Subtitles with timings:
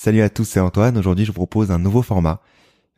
[0.00, 0.96] Salut à tous, c'est Antoine.
[0.96, 2.40] Aujourd'hui, je vous propose un nouveau format,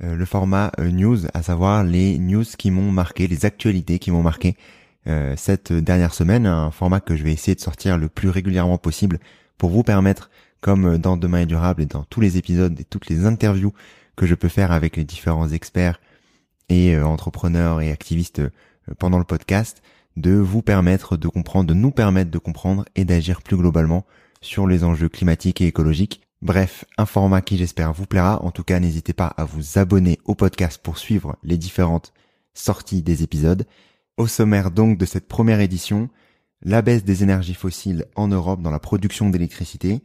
[0.05, 4.11] euh, le format euh, news, à savoir les news qui m'ont marqué, les actualités qui
[4.11, 4.55] m'ont marqué
[5.07, 6.45] euh, cette dernière semaine.
[6.45, 9.19] Un format que je vais essayer de sortir le plus régulièrement possible
[9.57, 10.29] pour vous permettre,
[10.61, 13.73] comme dans Demain est durable et dans tous les épisodes et toutes les interviews
[14.15, 16.03] que je peux faire avec les différents experts
[16.69, 18.43] et entrepreneurs et activistes
[18.99, 19.81] pendant le podcast,
[20.19, 24.05] de vous permettre de comprendre, de nous permettre de comprendre et d'agir plus globalement
[24.43, 28.43] sur les enjeux climatiques et écologiques Bref, un format qui j'espère vous plaira.
[28.43, 32.15] En tout cas, n'hésitez pas à vous abonner au podcast pour suivre les différentes
[32.55, 33.67] sorties des épisodes.
[34.17, 36.09] Au sommaire donc de cette première édition,
[36.63, 40.01] la baisse des énergies fossiles en Europe dans la production d'électricité,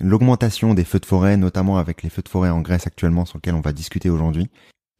[0.00, 3.36] l'augmentation des feux de forêt, notamment avec les feux de forêt en Grèce actuellement sur
[3.36, 4.48] lesquels on va discuter aujourd'hui,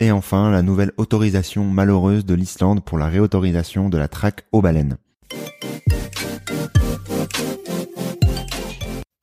[0.01, 4.61] et enfin la nouvelle autorisation malheureuse de l'Islande pour la réautorisation de la traque aux
[4.61, 4.99] baleines.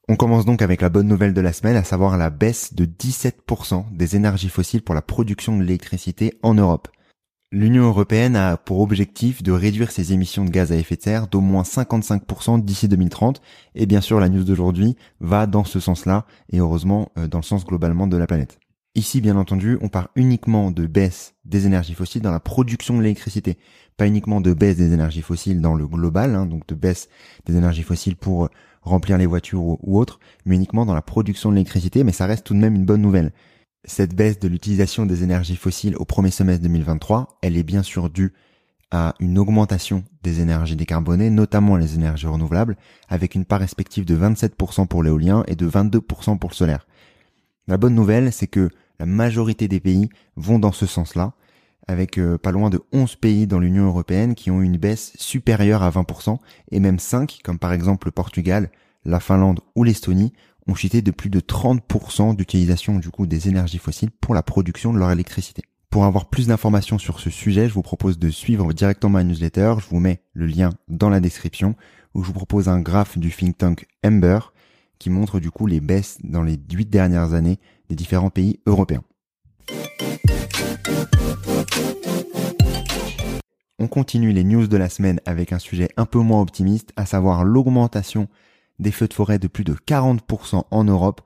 [0.10, 2.86] On commence donc avec la bonne nouvelle de la semaine, à savoir la baisse de
[2.86, 6.90] 17% des énergies fossiles pour la production de l'électricité en Europe.
[7.54, 11.28] L'Union européenne a pour objectif de réduire ses émissions de gaz à effet de serre
[11.28, 13.42] d'au moins 55% d'ici 2030,
[13.76, 17.44] et bien sûr la news d'aujourd'hui va dans ce sens-là, et heureusement euh, dans le
[17.44, 18.60] sens globalement de la planète.
[18.96, 23.04] Ici, bien entendu, on part uniquement de baisse des énergies fossiles dans la production de
[23.04, 23.58] l'électricité,
[23.96, 27.08] pas uniquement de baisse des énergies fossiles dans le global, hein, donc de baisse
[27.46, 28.50] des énergies fossiles pour
[28.84, 32.46] remplir les voitures ou, autres, mais uniquement dans la production de l'électricité, mais ça reste
[32.46, 33.32] tout de même une bonne nouvelle.
[33.86, 38.10] Cette baisse de l'utilisation des énergies fossiles au premier semestre 2023, elle est bien sûr
[38.10, 38.34] due
[38.92, 42.78] à une augmentation des énergies décarbonées, notamment les énergies renouvelables,
[43.10, 46.86] avec une part respective de 27% pour l'éolien et de 22% pour le solaire.
[47.68, 51.34] La bonne nouvelle, c'est que la majorité des pays vont dans ce sens-là,
[51.88, 55.84] avec euh, pas loin de 11 pays dans l'Union européenne qui ont une baisse supérieure
[55.84, 56.38] à 20%,
[56.72, 58.70] et même 5, comme par exemple le Portugal,
[59.06, 60.34] la Finlande ou l'Estonie,
[60.68, 64.94] ont chuté de plus de 30% d'utilisation du coup des énergies fossiles pour la production
[64.94, 65.64] de leur électricité.
[65.90, 69.76] Pour avoir plus d'informations sur ce sujet, je vous propose de suivre directement ma newsletter.
[69.80, 71.76] Je vous mets le lien dans la description
[72.16, 74.40] où je vous propose un graphe du think tank Ember
[74.98, 77.60] qui montre du coup les baisses dans les 8 dernières années
[77.90, 79.04] des différents pays européens.
[83.80, 87.06] On continue les news de la semaine avec un sujet un peu moins optimiste, à
[87.06, 88.28] savoir l'augmentation
[88.80, 91.22] des feux de forêt de plus de 40% en Europe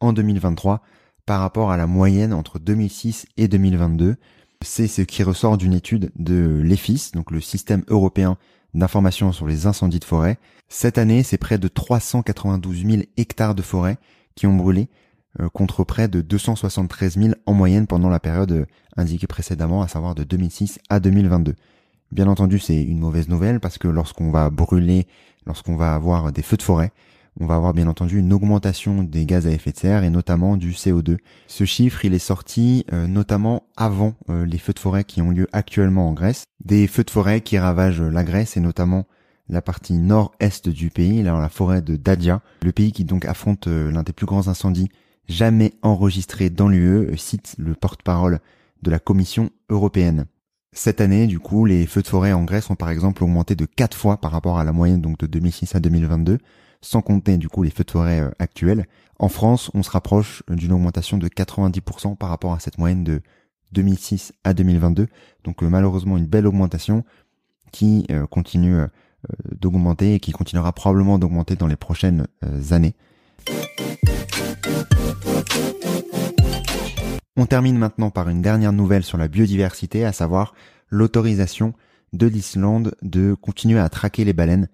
[0.00, 0.82] en 2023
[1.26, 4.16] par rapport à la moyenne entre 2006 et 2022.
[4.64, 8.36] C'est ce qui ressort d'une étude de l'EFIS, donc le système européen
[8.74, 10.38] d'information sur les incendies de forêt.
[10.68, 13.98] Cette année, c'est près de 392 000 hectares de forêt
[14.34, 14.88] qui ont brûlé,
[15.40, 19.88] euh, contre près de 273 000 en moyenne pendant la période euh, indiquée précédemment, à
[19.88, 21.54] savoir de 2006 à 2022.
[22.12, 25.06] Bien entendu, c'est une mauvaise nouvelle parce que lorsqu'on va brûler,
[25.46, 26.92] lorsqu'on va avoir des feux de forêt,
[27.40, 30.58] on va avoir bien entendu une augmentation des gaz à effet de serre et notamment
[30.58, 31.16] du CO2.
[31.46, 35.48] Ce chiffre, il est sorti euh, notamment avant les feux de forêt qui ont lieu
[35.52, 36.44] actuellement en Grèce.
[36.62, 39.06] Des feux de forêt qui ravagent la Grèce et notamment
[39.48, 44.02] la partie nord-est du pays, la forêt de Dadia, le pays qui donc affronte l'un
[44.02, 44.90] des plus grands incendies
[45.28, 48.40] jamais enregistré dans l'UE, cite le porte-parole
[48.82, 50.26] de la Commission européenne.
[50.74, 53.66] Cette année, du coup, les feux de forêt en Grèce ont par exemple augmenté de
[53.66, 56.38] 4 fois par rapport à la moyenne donc de 2006 à 2022,
[56.80, 58.86] sans compter du coup les feux de forêt euh, actuels.
[59.18, 63.20] En France, on se rapproche d'une augmentation de 90% par rapport à cette moyenne de
[63.72, 65.08] 2006 à 2022.
[65.44, 67.04] Donc euh, malheureusement une belle augmentation
[67.70, 68.80] qui euh, continue
[69.52, 72.26] d'augmenter et qui continuera probablement d'augmenter dans les prochaines
[72.70, 72.94] années.
[77.36, 80.52] On termine maintenant par une dernière nouvelle sur la biodiversité, à savoir
[80.90, 81.72] l'autorisation
[82.12, 84.68] de l'Islande de continuer à traquer les baleines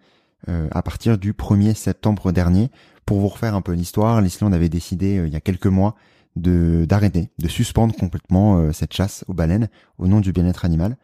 [0.49, 2.73] euh, à partir du 1er septembre dernier.
[3.07, 5.95] Pour vous refaire un peu l'histoire, l'Islande avait décidé euh, il y a quelques mois
[6.35, 9.69] de d'arrêter, de suspendre complètement euh, cette chasse aux baleines
[9.99, 10.97] au nom du bien-être animal.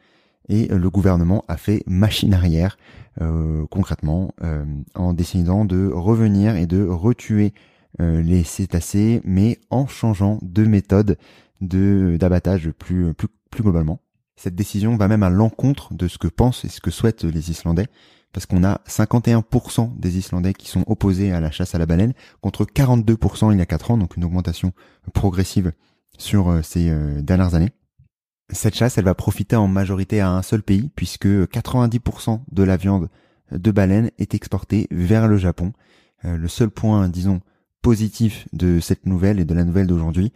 [0.49, 2.77] Et le gouvernement a fait machine arrière
[3.71, 4.35] concrètement
[4.95, 7.55] en décidant de revenir et de retuer
[7.99, 11.17] les cétacés, mais en changeant de méthode
[11.61, 14.01] de d'abattage plus, plus plus globalement.
[14.37, 17.51] Cette décision va même à l'encontre de ce que pensent et ce que souhaitent les
[17.51, 17.87] Islandais,
[18.33, 22.15] parce qu'on a 51% des Islandais qui sont opposés à la chasse à la baleine,
[22.41, 24.73] contre 42% il y a 4 ans, donc une augmentation
[25.13, 25.73] progressive
[26.19, 27.71] sur euh, ces euh, dernières années.
[28.51, 32.77] Cette chasse, elle va profiter en majorité à un seul pays, puisque 90% de la
[32.77, 33.09] viande
[33.53, 35.73] de baleine est exportée vers le Japon.
[36.25, 37.41] Euh, le seul point, disons,
[37.83, 40.33] positif de cette nouvelle et de la nouvelle d'aujourd'hui,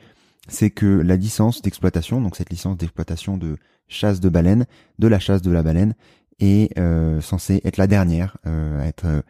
[0.49, 3.57] c'est que la licence d'exploitation, donc cette licence d'exploitation de
[3.87, 4.67] chasse de baleine,
[4.99, 5.95] de la chasse de la baleine,
[6.41, 6.79] est
[7.21, 9.25] censée être la dernière à être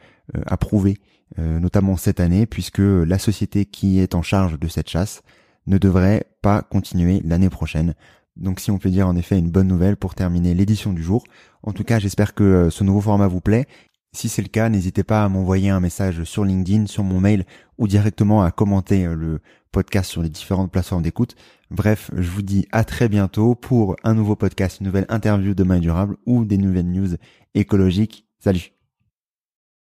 [0.47, 0.99] approuvée,
[1.39, 5.23] notamment cette année, puisque la société qui est en charge de cette chasse
[5.67, 7.95] ne devrait pas continuer l'année prochaine.
[8.39, 11.25] Donc si on peut dire en effet une bonne nouvelle pour terminer l'édition du jour.
[11.63, 13.67] En tout cas, j'espère que euh, ce nouveau format vous plaît.
[14.13, 17.45] Si c'est le cas, n'hésitez pas à m'envoyer un message sur LinkedIn, sur mon mail
[17.77, 19.41] ou directement à commenter euh, le
[19.71, 21.37] podcast sur les différentes plateformes d'écoute.
[21.71, 25.63] Bref, je vous dis à très bientôt pour un nouveau podcast, une nouvelle interview de
[25.63, 27.17] Main Durable ou des nouvelles news
[27.55, 28.27] écologiques.
[28.39, 28.78] Salut